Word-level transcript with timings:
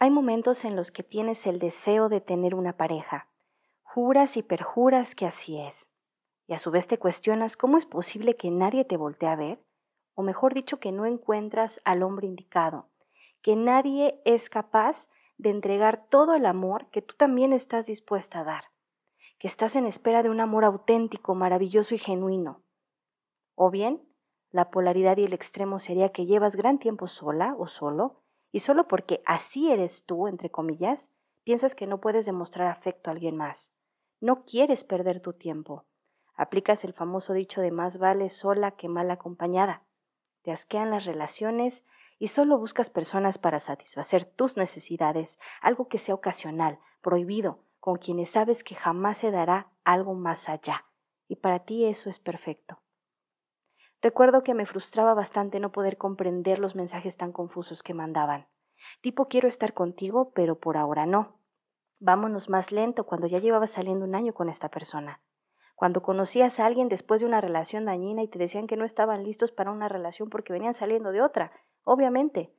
Hay 0.00 0.10
momentos 0.10 0.64
en 0.64 0.76
los 0.76 0.92
que 0.92 1.02
tienes 1.02 1.44
el 1.44 1.58
deseo 1.58 2.08
de 2.08 2.20
tener 2.20 2.54
una 2.54 2.76
pareja. 2.76 3.28
Juras 3.82 4.36
y 4.36 4.44
perjuras 4.44 5.16
que 5.16 5.26
así 5.26 5.58
es. 5.58 5.88
Y 6.46 6.54
a 6.54 6.60
su 6.60 6.70
vez 6.70 6.86
te 6.86 6.98
cuestionas 6.98 7.56
cómo 7.56 7.78
es 7.78 7.84
posible 7.84 8.36
que 8.36 8.50
nadie 8.50 8.84
te 8.84 8.96
voltee 8.96 9.28
a 9.28 9.34
ver, 9.34 9.60
o 10.14 10.22
mejor 10.22 10.54
dicho, 10.54 10.78
que 10.78 10.92
no 10.92 11.04
encuentras 11.04 11.80
al 11.84 12.04
hombre 12.04 12.28
indicado, 12.28 12.88
que 13.42 13.56
nadie 13.56 14.20
es 14.24 14.48
capaz 14.48 15.08
de 15.36 15.50
entregar 15.50 16.06
todo 16.08 16.34
el 16.34 16.46
amor 16.46 16.86
que 16.90 17.02
tú 17.02 17.16
también 17.16 17.52
estás 17.52 17.86
dispuesta 17.86 18.40
a 18.40 18.44
dar, 18.44 18.64
que 19.40 19.48
estás 19.48 19.74
en 19.74 19.84
espera 19.84 20.22
de 20.22 20.30
un 20.30 20.40
amor 20.40 20.64
auténtico, 20.64 21.34
maravilloso 21.34 21.96
y 21.96 21.98
genuino. 21.98 22.62
O 23.56 23.70
bien, 23.70 24.08
la 24.50 24.70
polaridad 24.70 25.16
y 25.16 25.24
el 25.24 25.32
extremo 25.32 25.80
sería 25.80 26.10
que 26.10 26.24
llevas 26.24 26.54
gran 26.54 26.78
tiempo 26.78 27.08
sola 27.08 27.56
o 27.58 27.66
solo, 27.66 28.22
y 28.52 28.60
solo 28.60 28.88
porque 28.88 29.22
así 29.26 29.70
eres 29.70 30.04
tú, 30.04 30.28
entre 30.28 30.50
comillas, 30.50 31.10
piensas 31.44 31.74
que 31.74 31.86
no 31.86 32.00
puedes 32.00 32.26
demostrar 32.26 32.68
afecto 32.68 33.10
a 33.10 33.12
alguien 33.12 33.36
más. 33.36 33.72
No 34.20 34.44
quieres 34.44 34.84
perder 34.84 35.20
tu 35.20 35.32
tiempo. 35.32 35.86
Aplicas 36.34 36.84
el 36.84 36.92
famoso 36.92 37.32
dicho 37.32 37.60
de 37.60 37.70
más 37.70 37.98
vale 37.98 38.30
sola 38.30 38.72
que 38.72 38.88
mal 38.88 39.10
acompañada. 39.10 39.84
Te 40.42 40.52
asquean 40.52 40.90
las 40.90 41.04
relaciones 41.04 41.84
y 42.18 42.28
solo 42.28 42.58
buscas 42.58 42.90
personas 42.90 43.38
para 43.38 43.60
satisfacer 43.60 44.24
tus 44.24 44.56
necesidades, 44.56 45.38
algo 45.60 45.88
que 45.88 45.98
sea 45.98 46.14
ocasional, 46.14 46.78
prohibido, 47.00 47.60
con 47.80 47.96
quienes 47.96 48.30
sabes 48.30 48.64
que 48.64 48.74
jamás 48.74 49.18
se 49.18 49.30
dará 49.30 49.70
algo 49.84 50.14
más 50.14 50.48
allá. 50.48 50.84
Y 51.28 51.36
para 51.36 51.60
ti 51.60 51.84
eso 51.84 52.10
es 52.10 52.18
perfecto. 52.18 52.80
Recuerdo 54.00 54.44
que 54.44 54.54
me 54.54 54.64
frustraba 54.64 55.12
bastante 55.12 55.58
no 55.58 55.72
poder 55.72 55.98
comprender 55.98 56.60
los 56.60 56.76
mensajes 56.76 57.16
tan 57.16 57.32
confusos 57.32 57.82
que 57.82 57.94
mandaban. 57.94 58.46
Tipo 59.00 59.26
quiero 59.26 59.48
estar 59.48 59.74
contigo, 59.74 60.30
pero 60.34 60.60
por 60.60 60.76
ahora 60.76 61.04
no. 61.04 61.40
Vámonos 61.98 62.48
más 62.48 62.70
lento 62.70 63.04
cuando 63.06 63.26
ya 63.26 63.40
llevabas 63.40 63.72
saliendo 63.72 64.04
un 64.04 64.14
año 64.14 64.34
con 64.34 64.48
esta 64.48 64.68
persona. 64.68 65.20
Cuando 65.74 66.02
conocías 66.02 66.60
a 66.60 66.66
alguien 66.66 66.88
después 66.88 67.20
de 67.20 67.26
una 67.26 67.40
relación 67.40 67.86
dañina 67.86 68.22
y 68.22 68.28
te 68.28 68.38
decían 68.38 68.68
que 68.68 68.76
no 68.76 68.84
estaban 68.84 69.24
listos 69.24 69.50
para 69.50 69.72
una 69.72 69.88
relación 69.88 70.30
porque 70.30 70.52
venían 70.52 70.74
saliendo 70.74 71.10
de 71.10 71.22
otra, 71.22 71.50
obviamente. 71.82 72.52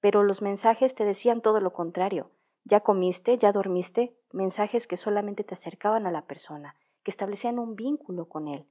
Pero 0.00 0.22
los 0.22 0.42
mensajes 0.42 0.94
te 0.94 1.04
decían 1.04 1.40
todo 1.40 1.58
lo 1.58 1.72
contrario. 1.72 2.30
Ya 2.62 2.80
comiste, 2.80 3.36
ya 3.36 3.50
dormiste, 3.50 4.16
mensajes 4.30 4.86
que 4.86 4.96
solamente 4.96 5.42
te 5.42 5.54
acercaban 5.54 6.06
a 6.06 6.12
la 6.12 6.26
persona, 6.26 6.76
que 7.02 7.10
establecían 7.10 7.58
un 7.58 7.74
vínculo 7.74 8.28
con 8.28 8.46
él 8.46 8.68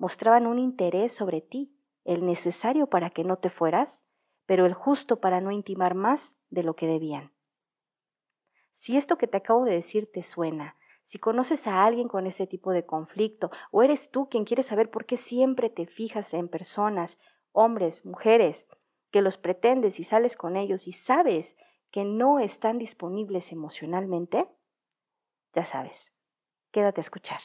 mostraban 0.00 0.46
un 0.46 0.58
interés 0.58 1.12
sobre 1.12 1.42
ti, 1.42 1.76
el 2.04 2.24
necesario 2.24 2.86
para 2.86 3.10
que 3.10 3.22
no 3.22 3.36
te 3.36 3.50
fueras, 3.50 4.02
pero 4.46 4.64
el 4.64 4.72
justo 4.72 5.20
para 5.20 5.42
no 5.42 5.50
intimar 5.50 5.94
más 5.94 6.34
de 6.48 6.62
lo 6.62 6.74
que 6.74 6.86
debían. 6.86 7.34
Si 8.72 8.96
esto 8.96 9.18
que 9.18 9.26
te 9.26 9.36
acabo 9.36 9.66
de 9.66 9.74
decir 9.74 10.10
te 10.10 10.22
suena, 10.22 10.74
si 11.04 11.18
conoces 11.18 11.66
a 11.66 11.84
alguien 11.84 12.08
con 12.08 12.26
ese 12.26 12.46
tipo 12.46 12.72
de 12.72 12.86
conflicto, 12.86 13.50
o 13.72 13.82
eres 13.82 14.10
tú 14.10 14.30
quien 14.30 14.46
quiere 14.46 14.62
saber 14.62 14.90
por 14.90 15.04
qué 15.04 15.18
siempre 15.18 15.68
te 15.68 15.86
fijas 15.86 16.32
en 16.32 16.48
personas, 16.48 17.18
hombres, 17.52 18.06
mujeres, 18.06 18.66
que 19.10 19.20
los 19.20 19.36
pretendes 19.36 20.00
y 20.00 20.04
sales 20.04 20.34
con 20.34 20.56
ellos 20.56 20.86
y 20.86 20.94
sabes 20.94 21.58
que 21.90 22.04
no 22.04 22.38
están 22.38 22.78
disponibles 22.78 23.52
emocionalmente, 23.52 24.48
ya 25.54 25.66
sabes, 25.66 26.10
quédate 26.70 27.00
a 27.00 27.02
escuchar. 27.02 27.40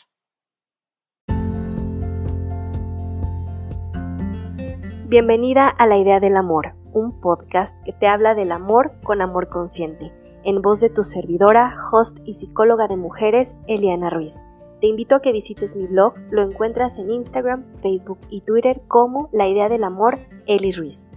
Bienvenida 5.18 5.70
a 5.70 5.88
La 5.88 5.98
Idea 5.98 6.20
del 6.20 6.36
Amor, 6.36 6.74
un 6.92 7.22
podcast 7.22 7.74
que 7.86 7.94
te 7.94 8.06
habla 8.06 8.36
del 8.36 8.52
amor 8.52 8.92
con 9.02 9.22
amor 9.22 9.48
consciente, 9.48 10.12
en 10.44 10.62
voz 10.62 10.82
de 10.82 10.90
tu 10.90 11.06
servidora, 11.06 11.74
host 11.90 12.18
y 12.26 12.34
psicóloga 12.34 12.90
de 12.90 12.98
mujeres, 12.98 13.58
Eliana 13.66 14.10
Ruiz. 14.10 14.44
Te 14.82 14.88
invito 14.88 15.16
a 15.16 15.22
que 15.22 15.32
visites 15.32 15.74
mi 15.74 15.88
blog, 15.88 16.16
lo 16.32 16.42
encuentras 16.42 16.98
en 16.98 17.12
Instagram, 17.12 17.64
Facebook 17.82 18.20
y 18.30 18.42
Twitter 18.42 18.82
como 18.90 19.30
La 19.32 19.48
Idea 19.48 19.70
del 19.70 19.86
Amor, 19.86 20.20
Eli 20.48 20.72
Ruiz. 20.72 21.14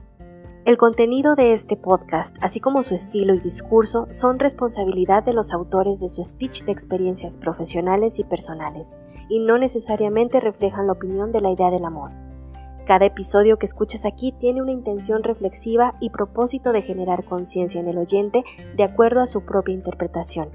El 0.65 0.77
contenido 0.77 1.35
de 1.35 1.53
este 1.53 1.77
podcast, 1.77 2.37
así 2.41 2.61
como 2.61 2.85
su 2.85 2.95
estilo 2.95 3.35
y 3.35 3.41
discurso, 3.41 4.07
son 4.11 4.39
responsabilidad 4.39 5.25
de 5.25 5.33
los 5.33 5.53
autores 5.53 5.99
de 5.99 6.09
su 6.09 6.23
speech 6.23 6.63
de 6.63 6.71
experiencias 6.71 7.37
profesionales 7.37 8.21
y 8.21 8.23
personales, 8.23 8.97
y 9.29 9.41
no 9.41 9.59
necesariamente 9.59 10.39
reflejan 10.39 10.87
la 10.87 10.93
opinión 10.93 11.33
de 11.33 11.41
la 11.41 11.51
idea 11.51 11.73
del 11.73 11.85
amor. 11.85 12.28
Cada 12.89 13.05
episodio 13.05 13.59
que 13.59 13.67
escuchas 13.67 14.07
aquí 14.07 14.33
tiene 14.33 14.63
una 14.63 14.73
intención 14.73 15.23
reflexiva 15.23 15.97
y 16.01 16.09
propósito 16.09 16.73
de 16.73 16.81
generar 16.81 17.23
conciencia 17.27 17.83
en 17.83 17.87
el 17.87 17.99
oyente 17.99 18.45
de 18.79 18.83
acuerdo 18.83 19.21
a 19.21 19.27
su 19.27 19.43
propia 19.43 19.75
interpretación. 19.75 20.49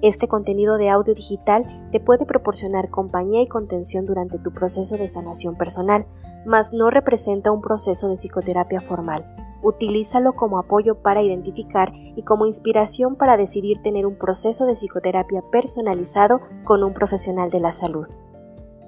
Este 0.00 0.28
contenido 0.28 0.78
de 0.78 0.90
audio 0.90 1.12
digital 1.12 1.88
te 1.90 1.98
puede 1.98 2.24
proporcionar 2.24 2.88
compañía 2.88 3.42
y 3.42 3.48
contención 3.48 4.06
durante 4.06 4.38
tu 4.38 4.52
proceso 4.52 4.96
de 4.96 5.08
sanación 5.08 5.56
personal, 5.56 6.06
mas 6.46 6.72
no 6.72 6.88
representa 6.88 7.50
un 7.50 7.60
proceso 7.60 8.08
de 8.08 8.14
psicoterapia 8.14 8.80
formal. 8.80 9.34
Utilízalo 9.60 10.34
como 10.34 10.60
apoyo 10.60 11.02
para 11.02 11.22
identificar 11.22 11.92
y 12.14 12.22
como 12.22 12.46
inspiración 12.46 13.16
para 13.16 13.36
decidir 13.36 13.82
tener 13.82 14.06
un 14.06 14.14
proceso 14.14 14.66
de 14.66 14.76
psicoterapia 14.76 15.42
personalizado 15.50 16.42
con 16.62 16.84
un 16.84 16.94
profesional 16.94 17.50
de 17.50 17.58
la 17.58 17.72
salud. 17.72 18.06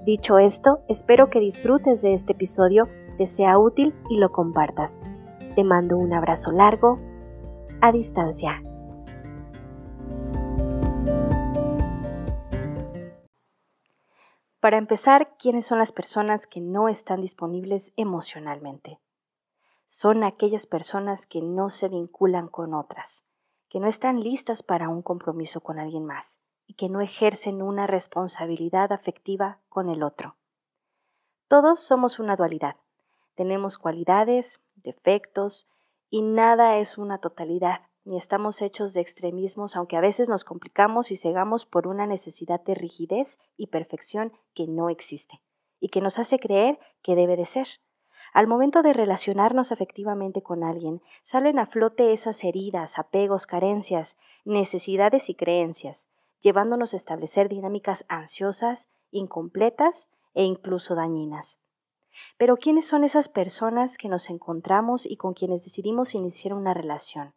Dicho 0.04 0.36
esto, 0.36 0.84
espero 0.86 1.30
que 1.30 1.40
disfrutes 1.40 2.02
de 2.02 2.12
este 2.12 2.32
episodio, 2.32 2.90
te 3.16 3.26
sea 3.26 3.58
útil 3.58 3.94
y 4.10 4.18
lo 4.18 4.32
compartas. 4.32 4.92
Te 5.54 5.64
mando 5.64 5.96
un 5.96 6.12
abrazo 6.12 6.52
largo, 6.52 6.98
a 7.80 7.90
distancia. 7.90 8.62
Para 14.60 14.76
empezar, 14.76 15.36
¿quiénes 15.38 15.64
son 15.64 15.78
las 15.78 15.92
personas 15.92 16.46
que 16.46 16.60
no 16.60 16.90
están 16.90 17.22
disponibles 17.22 17.94
emocionalmente? 17.96 18.98
Son 19.86 20.22
aquellas 20.22 20.66
personas 20.66 21.24
que 21.24 21.40
no 21.40 21.70
se 21.70 21.88
vinculan 21.88 22.48
con 22.48 22.74
otras, 22.74 23.24
que 23.70 23.80
no 23.80 23.86
están 23.86 24.20
listas 24.20 24.62
para 24.62 24.90
un 24.90 25.00
compromiso 25.00 25.62
con 25.62 25.78
alguien 25.78 26.04
más 26.04 26.43
y 26.66 26.74
que 26.74 26.88
no 26.88 27.00
ejercen 27.00 27.62
una 27.62 27.86
responsabilidad 27.86 28.92
afectiva 28.92 29.60
con 29.68 29.88
el 29.88 30.02
otro. 30.02 30.36
Todos 31.48 31.80
somos 31.80 32.18
una 32.18 32.36
dualidad. 32.36 32.76
Tenemos 33.34 33.78
cualidades, 33.78 34.60
defectos, 34.76 35.66
y 36.10 36.22
nada 36.22 36.78
es 36.78 36.96
una 36.96 37.18
totalidad, 37.18 37.82
ni 38.04 38.16
estamos 38.16 38.62
hechos 38.62 38.92
de 38.92 39.00
extremismos, 39.00 39.76
aunque 39.76 39.96
a 39.96 40.00
veces 40.00 40.28
nos 40.28 40.44
complicamos 40.44 41.10
y 41.10 41.16
cegamos 41.16 41.66
por 41.66 41.86
una 41.86 42.06
necesidad 42.06 42.60
de 42.60 42.74
rigidez 42.74 43.38
y 43.56 43.68
perfección 43.68 44.32
que 44.54 44.66
no 44.66 44.90
existe, 44.90 45.40
y 45.80 45.88
que 45.88 46.00
nos 46.00 46.18
hace 46.18 46.38
creer 46.38 46.78
que 47.02 47.14
debe 47.14 47.36
de 47.36 47.46
ser. 47.46 47.66
Al 48.32 48.46
momento 48.46 48.82
de 48.82 48.92
relacionarnos 48.92 49.70
afectivamente 49.70 50.42
con 50.42 50.64
alguien, 50.64 51.02
salen 51.22 51.58
a 51.58 51.66
flote 51.66 52.12
esas 52.12 52.42
heridas, 52.44 52.98
apegos, 52.98 53.46
carencias, 53.46 54.16
necesidades 54.44 55.30
y 55.30 55.34
creencias, 55.34 56.08
llevándonos 56.44 56.92
a 56.92 56.98
establecer 56.98 57.48
dinámicas 57.48 58.04
ansiosas, 58.08 58.88
incompletas 59.10 60.10
e 60.34 60.44
incluso 60.44 60.94
dañinas. 60.94 61.56
Pero 62.36 62.58
¿quiénes 62.58 62.86
son 62.86 63.02
esas 63.02 63.28
personas 63.28 63.96
que 63.96 64.08
nos 64.08 64.28
encontramos 64.28 65.06
y 65.06 65.16
con 65.16 65.32
quienes 65.32 65.64
decidimos 65.64 66.14
iniciar 66.14 66.52
una 66.52 66.74
relación? 66.74 67.32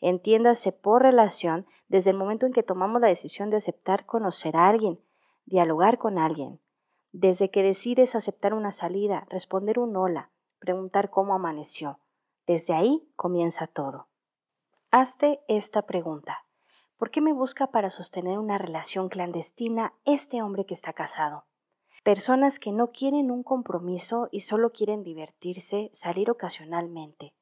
Entiéndase 0.00 0.72
por 0.72 1.02
relación 1.02 1.66
desde 1.88 2.10
el 2.10 2.16
momento 2.16 2.46
en 2.46 2.52
que 2.52 2.62
tomamos 2.62 3.02
la 3.02 3.08
decisión 3.08 3.50
de 3.50 3.58
aceptar 3.58 4.06
conocer 4.06 4.56
a 4.56 4.68
alguien, 4.68 4.98
dialogar 5.44 5.98
con 5.98 6.18
alguien, 6.18 6.58
desde 7.12 7.50
que 7.50 7.62
decides 7.62 8.14
aceptar 8.14 8.54
una 8.54 8.72
salida, 8.72 9.26
responder 9.28 9.78
un 9.78 9.94
hola, 9.96 10.30
preguntar 10.58 11.10
cómo 11.10 11.34
amaneció. 11.34 11.98
Desde 12.46 12.72
ahí 12.72 13.06
comienza 13.16 13.66
todo. 13.66 14.08
Hazte 14.90 15.40
esta 15.46 15.82
pregunta. 15.82 16.45
¿Por 16.96 17.10
qué 17.10 17.20
me 17.20 17.34
busca 17.34 17.66
para 17.66 17.90
sostener 17.90 18.38
una 18.38 18.56
relación 18.56 19.10
clandestina 19.10 19.92
este 20.06 20.40
hombre 20.40 20.64
que 20.64 20.72
está 20.72 20.94
casado? 20.94 21.44
Personas 22.02 22.58
que 22.58 22.72
no 22.72 22.90
quieren 22.90 23.30
un 23.30 23.42
compromiso 23.42 24.28
y 24.32 24.40
solo 24.40 24.72
quieren 24.72 25.02
divertirse, 25.02 25.90
salir 25.92 26.30
ocasionalmente. 26.30 27.34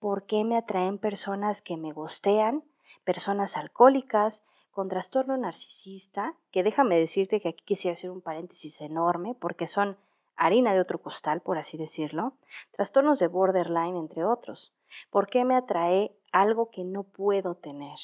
¿Por 0.00 0.26
qué 0.26 0.42
me 0.42 0.56
atraen 0.56 0.98
personas 0.98 1.62
que 1.62 1.76
me 1.76 1.92
gostean, 1.92 2.64
personas 3.04 3.56
alcohólicas, 3.56 4.42
con 4.72 4.88
trastorno 4.88 5.36
narcisista, 5.36 6.34
que 6.50 6.64
déjame 6.64 6.98
decirte 6.98 7.40
que 7.40 7.50
aquí 7.50 7.64
quisiera 7.64 7.92
hacer 7.92 8.10
un 8.10 8.22
paréntesis 8.22 8.80
enorme, 8.80 9.36
porque 9.38 9.68
son 9.68 9.96
harina 10.34 10.74
de 10.74 10.80
otro 10.80 11.00
costal, 11.00 11.42
por 11.42 11.58
así 11.58 11.78
decirlo, 11.78 12.32
trastornos 12.72 13.20
de 13.20 13.28
borderline, 13.28 13.96
entre 13.96 14.24
otros. 14.24 14.72
¿Por 15.10 15.28
qué 15.28 15.44
me 15.44 15.54
atrae 15.54 16.12
algo 16.32 16.70
que 16.70 16.82
no 16.82 17.04
puedo 17.04 17.54
tener? 17.54 17.98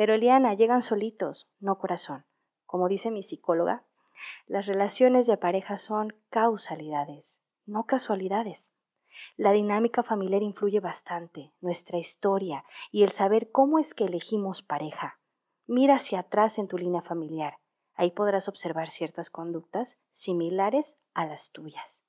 Pero 0.00 0.14
Eliana, 0.14 0.54
llegan 0.54 0.80
solitos, 0.80 1.46
no 1.58 1.76
corazón. 1.76 2.24
Como 2.64 2.88
dice 2.88 3.10
mi 3.10 3.22
psicóloga, 3.22 3.84
las 4.46 4.64
relaciones 4.64 5.26
de 5.26 5.36
pareja 5.36 5.76
son 5.76 6.16
causalidades, 6.30 7.38
no 7.66 7.84
casualidades. 7.84 8.72
La 9.36 9.52
dinámica 9.52 10.02
familiar 10.02 10.42
influye 10.42 10.80
bastante, 10.80 11.52
nuestra 11.60 11.98
historia 11.98 12.64
y 12.90 13.02
el 13.02 13.10
saber 13.10 13.50
cómo 13.50 13.78
es 13.78 13.92
que 13.92 14.04
elegimos 14.04 14.62
pareja. 14.62 15.20
Mira 15.66 15.96
hacia 15.96 16.20
atrás 16.20 16.56
en 16.56 16.66
tu 16.66 16.78
línea 16.78 17.02
familiar. 17.02 17.58
Ahí 17.92 18.10
podrás 18.10 18.48
observar 18.48 18.88
ciertas 18.88 19.28
conductas 19.28 19.98
similares 20.12 20.96
a 21.12 21.26
las 21.26 21.50
tuyas. 21.50 22.06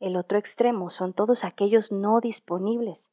El 0.00 0.16
otro 0.16 0.38
extremo 0.38 0.88
son 0.88 1.12
todos 1.12 1.44
aquellos 1.44 1.92
no 1.92 2.22
disponibles. 2.22 3.10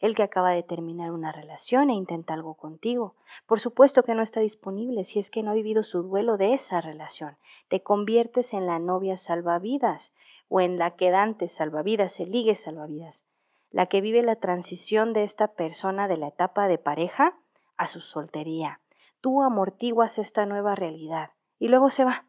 El 0.00 0.14
que 0.14 0.22
acaba 0.22 0.50
de 0.50 0.62
terminar 0.62 1.10
una 1.10 1.32
relación 1.32 1.90
e 1.90 1.94
intenta 1.94 2.34
algo 2.34 2.54
contigo. 2.54 3.14
Por 3.46 3.60
supuesto 3.60 4.02
que 4.02 4.14
no 4.14 4.22
está 4.22 4.40
disponible 4.40 5.04
si 5.04 5.18
es 5.18 5.30
que 5.30 5.42
no 5.42 5.50
ha 5.50 5.54
vivido 5.54 5.82
su 5.82 6.02
duelo 6.02 6.36
de 6.36 6.54
esa 6.54 6.80
relación. 6.80 7.36
Te 7.68 7.80
conviertes 7.80 8.52
en 8.52 8.66
la 8.66 8.78
novia 8.78 9.16
salvavidas 9.16 10.12
o 10.48 10.60
en 10.60 10.78
la 10.78 10.92
quedante 10.96 11.48
salvavidas, 11.48 12.20
el 12.20 12.30
ligue 12.30 12.54
salvavidas. 12.54 13.24
La 13.70 13.86
que 13.86 14.00
vive 14.00 14.22
la 14.22 14.36
transición 14.36 15.12
de 15.12 15.24
esta 15.24 15.48
persona 15.48 16.08
de 16.08 16.16
la 16.16 16.28
etapa 16.28 16.68
de 16.68 16.78
pareja 16.78 17.34
a 17.76 17.86
su 17.86 18.00
soltería. 18.00 18.80
Tú 19.20 19.42
amortiguas 19.42 20.18
esta 20.18 20.46
nueva 20.46 20.74
realidad 20.74 21.30
y 21.58 21.68
luego 21.68 21.90
se 21.90 22.04
va. 22.04 22.24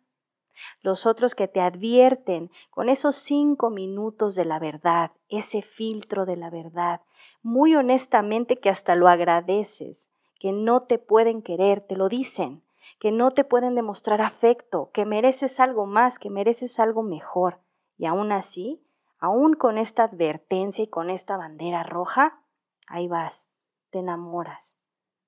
Los 0.82 1.06
otros 1.06 1.36
que 1.36 1.48
te 1.48 1.62
advierten 1.62 2.52
con 2.70 2.90
esos 2.90 3.16
cinco 3.16 3.70
minutos 3.70 4.36
de 4.36 4.46
la 4.46 4.60
verdad, 4.60 5.12
ese 5.30 5.62
filtro 5.62 6.26
de 6.26 6.38
la 6.38 6.50
verdad, 6.50 7.02
muy 7.42 7.76
honestamente 7.76 8.60
que 8.60 8.70
hasta 8.70 8.96
lo 8.96 9.08
agradeces, 9.08 10.10
que 10.40 10.52
no 10.52 10.84
te 10.84 11.00
pueden 11.00 11.42
querer, 11.42 11.82
te 11.82 11.96
lo 11.96 12.10
dicen, 12.10 12.64
que 13.00 13.12
no 13.12 13.32
te 13.32 13.44
pueden 13.44 13.76
demostrar 13.76 14.22
afecto, 14.22 14.92
que 14.94 15.06
mereces 15.06 15.60
algo 15.60 15.86
más, 15.86 16.20
que 16.20 16.30
mereces 16.30 16.80
algo 16.80 17.04
mejor. 17.04 17.60
Y 17.98 18.06
aún 18.06 18.32
así, 18.32 18.84
aún 19.20 19.54
con 19.54 19.78
esta 19.78 20.04
advertencia 20.04 20.84
y 20.84 20.88
con 20.88 21.10
esta 21.10 21.38
bandera 21.38 21.84
roja, 21.84 22.42
ahí 22.88 23.08
vas, 23.08 23.48
te 23.90 24.00
enamoras. 24.00 24.78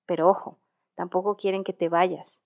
Pero 0.05 0.29
ojo, 0.29 0.59
tampoco 0.95 1.35
quieren 1.35 1.63
que 1.63 1.73
te 1.73 1.89
vayas. 1.89 2.41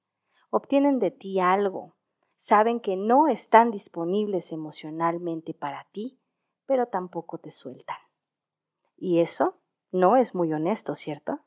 Obtienen 0.49 0.99
de 0.99 1.11
ti 1.11 1.39
algo, 1.39 1.95
saben 2.43 2.81
que 2.81 2.97
no 2.97 3.29
están 3.29 3.71
disponibles 3.71 4.51
emocionalmente 4.51 5.53
para 5.53 5.87
ti, 5.93 6.19
pero 6.65 6.87
tampoco 6.87 7.37
te 7.37 7.51
sueltan. 7.51 7.95
Y 8.97 9.21
eso 9.21 9.61
no 9.91 10.17
es 10.17 10.35
muy 10.35 10.51
honesto, 10.51 10.93
¿cierto? 10.93 11.39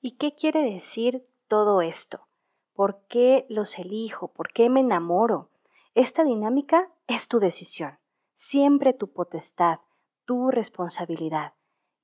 ¿Y 0.00 0.16
qué 0.16 0.34
quiere 0.34 0.68
decir 0.68 1.28
todo 1.46 1.80
esto? 1.80 2.26
¿Por 2.72 3.06
qué 3.06 3.46
los 3.48 3.78
elijo? 3.78 4.32
¿Por 4.32 4.52
qué 4.52 4.68
me 4.68 4.80
enamoro? 4.80 5.48
Esta 5.94 6.24
dinámica 6.24 6.90
es 7.06 7.28
tu 7.28 7.38
decisión, 7.38 8.00
siempre 8.34 8.92
tu 8.92 9.12
potestad, 9.12 9.78
tu 10.24 10.50
responsabilidad, 10.50 11.54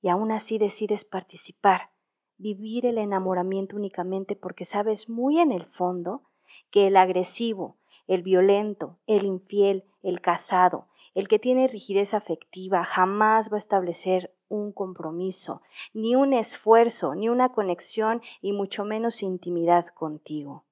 y 0.01 0.07
aún 0.07 0.31
así 0.31 0.57
decides 0.57 1.03
participar, 1.03 1.89
vivir 2.37 2.85
el 2.85 2.97
enamoramiento 2.97 3.75
únicamente 3.75 4.37
porque 4.37 4.63
sabes 4.63 5.09
muy 5.09 5.39
en 5.39 5.51
el 5.51 5.65
fondo 5.65 6.23
que 6.71 6.87
el 6.87 6.97
agresivo, 6.97 7.77
el 8.07 8.21
violento, 8.21 8.97
el 9.07 9.25
infiel, 9.25 9.83
el 10.03 10.21
casado, 10.21 10.87
el 11.15 11.27
que 11.27 11.39
tiene 11.39 11.67
rigidez 11.67 12.13
afectiva 12.13 12.83
jamás 12.83 13.51
va 13.51 13.55
a 13.55 13.59
establecer 13.59 14.33
un 14.49 14.71
compromiso, 14.71 15.61
ni 15.93 16.15
un 16.15 16.33
esfuerzo, 16.33 17.15
ni 17.15 17.29
una 17.29 17.53
conexión 17.53 18.21
y 18.41 18.51
mucho 18.51 18.83
menos 18.85 19.23
intimidad 19.23 19.87
contigo. 19.87 20.65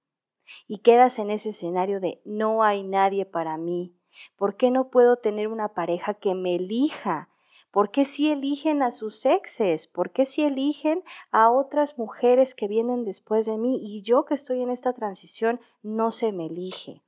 Y 0.68 0.80
quedas 0.80 1.18
en 1.20 1.32
ese 1.32 1.50
escenario 1.50 2.00
de 2.00 2.22
no 2.26 2.64
hay 2.64 2.84
nadie 2.84 3.26
para 3.26 3.58
mí. 3.58 3.96
¿Por 4.36 4.58
qué 4.58 4.70
no 4.70 4.90
puedo 4.90 5.18
tener 5.18 5.48
una 5.48 5.70
pareja 5.70 6.14
que 6.14 6.36
me 6.36 6.56
elija? 6.56 7.30
¿Por 7.74 7.90
qué 7.90 8.06
si 8.06 8.30
eligen 8.30 8.84
a 8.84 8.92
sus 8.92 9.26
exes? 9.26 9.88
¿Por 9.88 10.12
qué 10.12 10.28
si 10.28 10.44
eligen 10.44 11.04
a 11.32 11.50
otras 11.50 11.98
mujeres 11.98 12.54
que 12.54 12.68
vienen 12.68 13.04
después 13.04 13.48
de 13.48 13.58
mí 13.58 13.80
y 13.82 14.04
yo 14.04 14.26
que 14.26 14.36
estoy 14.36 14.62
en 14.62 14.70
esta 14.70 14.94
transición 14.94 15.60
no 15.82 16.12
se 16.12 16.32
me 16.32 16.46
elige? 16.46 17.02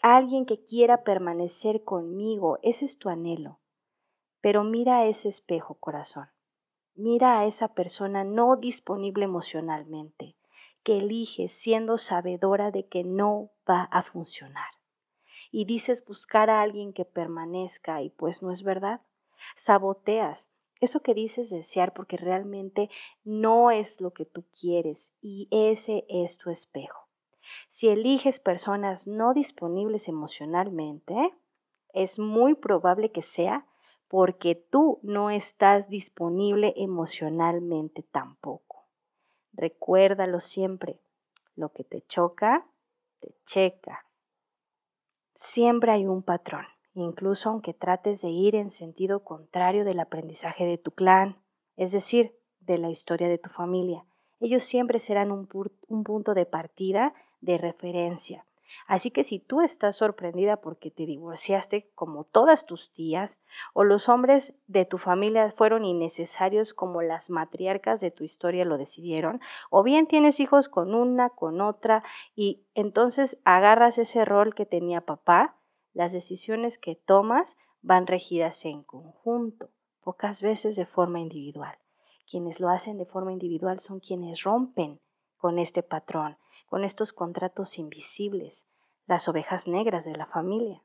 Alguien 0.00 0.46
que 0.46 0.64
quiera 0.64 1.02
permanecer 1.02 1.82
conmigo, 1.82 2.60
ese 2.62 2.84
es 2.84 2.98
tu 2.98 3.08
anhelo. 3.08 3.58
Pero 4.40 4.62
mira 4.62 5.06
ese 5.06 5.28
espejo, 5.28 5.74
corazón. 5.74 6.28
Mira 6.94 7.40
a 7.40 7.46
esa 7.46 7.74
persona 7.74 8.22
no 8.22 8.54
disponible 8.54 9.24
emocionalmente, 9.24 10.36
que 10.84 10.98
eliges 10.98 11.50
siendo 11.50 11.98
sabedora 11.98 12.70
de 12.70 12.86
que 12.86 13.02
no 13.02 13.50
va 13.68 13.82
a 13.90 14.04
funcionar. 14.04 14.70
Y 15.50 15.64
dices 15.64 16.04
buscar 16.06 16.48
a 16.48 16.62
alguien 16.62 16.92
que 16.92 17.04
permanezca 17.04 18.02
y 18.02 18.10
pues 18.10 18.40
no 18.40 18.52
es 18.52 18.62
verdad 18.62 19.00
saboteas 19.56 20.48
eso 20.80 21.00
que 21.00 21.14
dices 21.14 21.50
desear 21.50 21.92
porque 21.92 22.16
realmente 22.16 22.88
no 23.24 23.70
es 23.70 24.00
lo 24.00 24.12
que 24.12 24.24
tú 24.24 24.44
quieres 24.58 25.12
y 25.20 25.48
ese 25.50 26.04
es 26.08 26.38
tu 26.38 26.50
espejo. 26.50 27.08
Si 27.68 27.88
eliges 27.88 28.38
personas 28.40 29.06
no 29.06 29.34
disponibles 29.34 30.06
emocionalmente, 30.08 31.34
es 31.92 32.18
muy 32.18 32.54
probable 32.54 33.10
que 33.10 33.22
sea 33.22 33.66
porque 34.06 34.54
tú 34.54 35.00
no 35.02 35.30
estás 35.30 35.88
disponible 35.88 36.74
emocionalmente 36.76 38.02
tampoco. 38.02 38.86
Recuérdalo 39.52 40.40
siempre, 40.40 41.00
lo 41.56 41.72
que 41.72 41.84
te 41.84 42.02
choca, 42.02 42.66
te 43.20 43.34
checa. 43.46 44.06
Siempre 45.34 45.92
hay 45.92 46.06
un 46.06 46.22
patrón 46.22 46.66
incluso 47.00 47.50
aunque 47.50 47.74
trates 47.74 48.22
de 48.22 48.28
ir 48.28 48.54
en 48.54 48.70
sentido 48.70 49.24
contrario 49.24 49.84
del 49.84 50.00
aprendizaje 50.00 50.64
de 50.64 50.78
tu 50.78 50.90
clan, 50.90 51.36
es 51.76 51.92
decir, 51.92 52.34
de 52.60 52.78
la 52.78 52.90
historia 52.90 53.28
de 53.28 53.38
tu 53.38 53.48
familia. 53.48 54.04
Ellos 54.40 54.62
siempre 54.62 55.00
serán 55.00 55.32
un, 55.32 55.46
punto 55.46 56.34
de 56.34 56.46
partida, 56.46 57.14
de 57.40 57.58
referencia. 57.58 58.44
Así 58.86 59.10
que 59.10 59.24
si 59.24 59.38
tú 59.38 59.62
estás 59.62 59.96
sorprendida 59.96 60.58
porque 60.58 60.90
te 60.90 61.06
divorciaste 61.06 61.88
como 61.94 62.24
todas 62.24 62.66
tus 62.66 62.92
tías, 62.92 63.38
o 63.72 63.82
los 63.82 64.08
hombres 64.08 64.52
de 64.66 64.84
tu 64.84 64.98
familia 64.98 65.50
fueron 65.52 65.86
innecesarios 65.86 66.74
como 66.74 67.00
las 67.00 67.30
matriarcas 67.30 68.00
de 68.00 68.10
tu 68.10 68.24
historia 68.24 68.66
lo 68.66 68.76
decidieron, 68.76 69.40
o 69.70 69.82
bien 69.82 70.06
tienes 70.06 70.38
hijos 70.38 70.68
con 70.68 70.94
una, 70.94 71.30
con 71.30 71.62
otra, 71.62 72.04
y 72.36 72.60
entonces 72.74 73.38
agarras 73.44 73.96
ese 73.96 74.26
rol 74.26 74.54
que 74.54 74.66
tenía 74.66 75.00
papá, 75.00 75.57
las 75.98 76.12
decisiones 76.12 76.78
que 76.78 76.94
tomas 76.94 77.56
van 77.82 78.06
regidas 78.06 78.64
en 78.64 78.84
conjunto, 78.84 79.70
pocas 80.00 80.42
veces 80.42 80.76
de 80.76 80.86
forma 80.86 81.18
individual. 81.18 81.76
Quienes 82.30 82.60
lo 82.60 82.68
hacen 82.68 82.98
de 82.98 83.04
forma 83.04 83.32
individual 83.32 83.80
son 83.80 83.98
quienes 83.98 84.44
rompen 84.44 85.00
con 85.38 85.58
este 85.58 85.82
patrón, 85.82 86.38
con 86.68 86.84
estos 86.84 87.12
contratos 87.12 87.78
invisibles, 87.80 88.64
las 89.06 89.26
ovejas 89.26 89.66
negras 89.66 90.04
de 90.04 90.14
la 90.14 90.26
familia. 90.26 90.84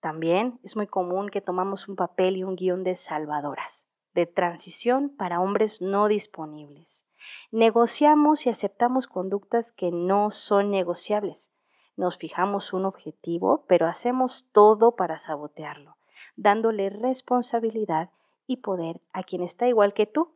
También 0.00 0.60
es 0.62 0.76
muy 0.76 0.86
común 0.86 1.30
que 1.30 1.40
tomamos 1.40 1.88
un 1.88 1.96
papel 1.96 2.36
y 2.36 2.44
un 2.44 2.56
guion 2.56 2.84
de 2.84 2.94
salvadoras, 2.94 3.86
de 4.12 4.26
transición 4.26 5.08
para 5.16 5.40
hombres 5.40 5.80
no 5.80 6.08
disponibles. 6.08 7.06
Negociamos 7.52 8.44
y 8.44 8.50
aceptamos 8.50 9.06
conductas 9.06 9.72
que 9.72 9.90
no 9.92 10.30
son 10.30 10.70
negociables, 10.70 11.50
nos 11.96 12.18
fijamos 12.18 12.72
un 12.72 12.84
objetivo, 12.84 13.64
pero 13.66 13.86
hacemos 13.86 14.46
todo 14.52 14.96
para 14.96 15.18
sabotearlo, 15.18 15.96
dándole 16.36 16.90
responsabilidad 16.90 18.10
y 18.46 18.58
poder 18.58 19.00
a 19.12 19.22
quien 19.22 19.42
está 19.42 19.66
igual 19.66 19.94
que 19.94 20.06
tú, 20.06 20.34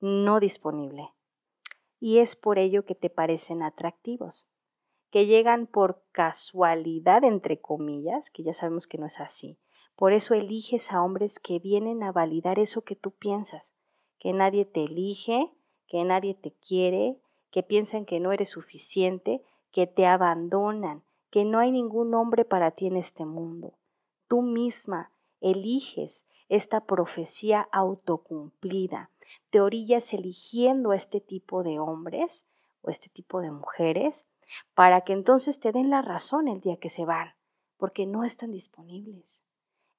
no 0.00 0.40
disponible. 0.40 1.10
Y 2.00 2.18
es 2.18 2.34
por 2.34 2.58
ello 2.58 2.84
que 2.84 2.94
te 2.94 3.10
parecen 3.10 3.62
atractivos, 3.62 4.46
que 5.10 5.26
llegan 5.26 5.66
por 5.66 6.02
casualidad, 6.10 7.22
entre 7.22 7.60
comillas, 7.60 8.30
que 8.30 8.42
ya 8.42 8.54
sabemos 8.54 8.86
que 8.86 8.98
no 8.98 9.06
es 9.06 9.20
así. 9.20 9.58
Por 9.94 10.12
eso 10.12 10.34
eliges 10.34 10.90
a 10.90 11.02
hombres 11.02 11.38
que 11.38 11.58
vienen 11.58 12.02
a 12.02 12.10
validar 12.10 12.58
eso 12.58 12.82
que 12.82 12.96
tú 12.96 13.10
piensas, 13.12 13.72
que 14.18 14.32
nadie 14.32 14.64
te 14.64 14.84
elige, 14.84 15.52
que 15.86 16.02
nadie 16.04 16.34
te 16.34 16.52
quiere, 16.52 17.18
que 17.50 17.62
piensan 17.62 18.06
que 18.06 18.18
no 18.18 18.32
eres 18.32 18.48
suficiente, 18.48 19.42
que 19.72 19.86
te 19.86 20.06
abandonan, 20.06 21.02
que 21.30 21.44
no 21.44 21.58
hay 21.58 21.72
ningún 21.72 22.14
hombre 22.14 22.44
para 22.44 22.70
ti 22.70 22.86
en 22.86 22.96
este 22.96 23.24
mundo. 23.24 23.72
Tú 24.28 24.42
misma 24.42 25.10
eliges 25.40 26.24
esta 26.48 26.84
profecía 26.84 27.68
autocumplida. 27.72 29.10
Te 29.50 29.60
orillas 29.60 30.12
eligiendo 30.12 30.90
a 30.90 30.96
este 30.96 31.20
tipo 31.20 31.62
de 31.62 31.78
hombres 31.78 32.46
o 32.82 32.90
este 32.90 33.08
tipo 33.08 33.40
de 33.40 33.50
mujeres 33.50 34.26
para 34.74 35.00
que 35.00 35.14
entonces 35.14 35.60
te 35.60 35.72
den 35.72 35.90
la 35.90 36.02
razón 36.02 36.48
el 36.48 36.60
día 36.60 36.76
que 36.76 36.90
se 36.90 37.04
van, 37.04 37.34
porque 37.78 38.06
no 38.06 38.24
están 38.24 38.50
disponibles. 38.52 39.42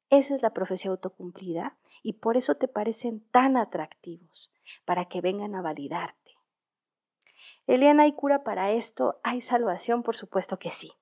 Esa 0.09 0.35
es 0.35 0.43
la 0.43 0.51
profecía 0.51 0.91
autocumplida 0.91 1.75
y 2.03 2.13
por 2.13 2.37
eso 2.37 2.55
te 2.55 2.67
parecen 2.67 3.21
tan 3.31 3.57
atractivos, 3.57 4.51
para 4.85 5.05
que 5.05 5.21
vengan 5.21 5.55
a 5.55 5.61
validarte. 5.61 6.22
Eliana, 7.67 8.03
¿hay 8.03 8.13
cura 8.13 8.43
para 8.43 8.71
esto? 8.71 9.19
¿Hay 9.23 9.41
salvación? 9.41 10.03
Por 10.03 10.15
supuesto 10.15 10.57
que 10.57 10.71
sí. 10.71 10.93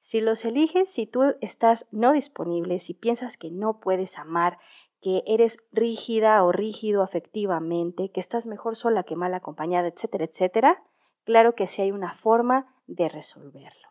Si 0.00 0.20
los 0.20 0.44
eliges, 0.44 0.90
si 0.90 1.06
tú 1.06 1.22
estás 1.40 1.86
no 1.90 2.12
disponible, 2.12 2.78
si 2.78 2.94
piensas 2.94 3.36
que 3.36 3.50
no 3.50 3.80
puedes 3.80 4.18
amar, 4.18 4.58
que 5.00 5.22
eres 5.26 5.58
rígida 5.72 6.42
o 6.44 6.52
rígido 6.52 7.02
afectivamente, 7.02 8.10
que 8.10 8.20
estás 8.20 8.46
mejor 8.46 8.76
sola 8.76 9.04
que 9.04 9.16
mal 9.16 9.34
acompañada, 9.34 9.88
etcétera, 9.88 10.24
etcétera, 10.24 10.82
claro 11.24 11.54
que 11.54 11.66
sí 11.66 11.82
hay 11.82 11.92
una 11.92 12.14
forma 12.14 12.74
de 12.86 13.08
resolverlo. 13.08 13.88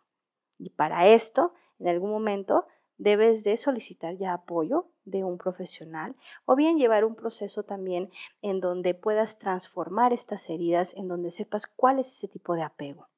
Y 0.58 0.70
para 0.70 1.08
esto, 1.08 1.54
en 1.78 1.88
algún 1.88 2.10
momento, 2.10 2.66
debes 2.98 3.44
de 3.44 3.56
solicitar 3.56 4.16
ya 4.16 4.34
apoyo 4.34 4.86
de 5.04 5.24
un 5.24 5.38
profesional 5.38 6.14
o 6.44 6.56
bien 6.56 6.78
llevar 6.78 7.04
un 7.04 7.14
proceso 7.14 7.62
también 7.62 8.10
en 8.42 8.60
donde 8.60 8.94
puedas 8.94 9.38
transformar 9.38 10.12
estas 10.12 10.50
heridas, 10.50 10.94
en 10.94 11.08
donde 11.08 11.30
sepas 11.30 11.66
cuál 11.66 12.00
es 12.00 12.10
ese 12.10 12.28
tipo 12.28 12.54
de 12.54 12.62
apego. 12.62 13.08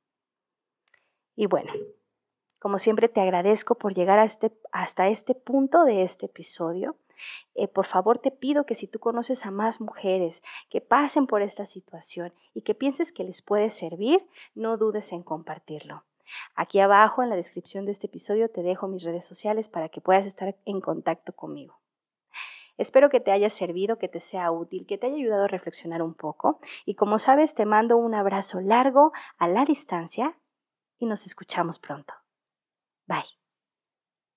Y 1.35 1.47
bueno, 1.47 1.73
como 2.59 2.79
siempre 2.79 3.09
te 3.09 3.23
agradezco 3.23 3.77
por 3.77 3.95
llegar 3.95 4.25
este, 4.25 4.53
hasta 4.71 5.09
este 5.09 5.35
punto 5.35 5.85
de 5.85 6.03
este 6.03 6.27
episodio. 6.27 6.97
Eh, 7.55 7.69
por 7.69 7.87
favor 7.87 8.19
te 8.19 8.31
pido 8.31 8.65
que 8.65 8.75
si 8.75 8.87
tú 8.87 8.99
conoces 8.99 9.45
a 9.45 9.51
más 9.51 9.81
mujeres 9.81 10.43
que 10.69 10.81
pasen 10.81 11.27
por 11.27 11.43
esta 11.43 11.67
situación 11.67 12.33
y 12.55 12.63
que 12.63 12.75
pienses 12.75 13.13
que 13.13 13.25
les 13.25 13.43
puede 13.43 13.71
servir, 13.71 14.27
no 14.55 14.77
dudes 14.77 15.13
en 15.13 15.23
compartirlo. 15.23 16.05
Aquí 16.55 16.81
abajo 16.81 17.23
en 17.23 17.31
la 17.31 17.37
descripción 17.37 17.87
de 17.87 17.93
este 17.93 18.07
episodio 18.07 18.51
te 18.51 18.63
dejo 18.63 18.89
mis 18.89 19.03
redes 19.03 19.25
sociales 19.25 19.69
para 19.69 19.89
que 19.89 20.01
puedas 20.01 20.27
estar 20.27 20.57
en 20.65 20.81
contacto 20.81 21.33
conmigo. 21.33 21.81
Espero 22.79 23.11
que 23.11 23.21
te 23.21 23.31
haya 23.31 23.51
servido, 23.51 23.99
que 23.99 24.09
te 24.09 24.21
sea 24.21 24.51
útil, 24.51 24.87
que 24.87 24.97
te 24.97 25.07
haya 25.07 25.17
ayudado 25.17 25.45
a 25.45 25.49
reflexionar 25.49 26.03
un 26.03 26.15
poco 26.15 26.61
y 26.87 26.95
como 26.95 27.19
sabes 27.19 27.55
te 27.55 27.67
mando 27.67 27.99
un 27.99 28.15
abrazo 28.15 28.61
largo 28.61 29.13
a 29.37 29.49
la 29.49 29.65
distancia 29.65 30.39
y 30.99 31.07
nos 31.07 31.27
escuchamos 31.27 31.79
pronto. 31.79 32.15
Bye. 33.07 33.40